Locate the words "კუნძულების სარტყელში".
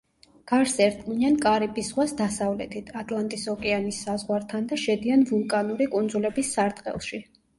5.97-7.21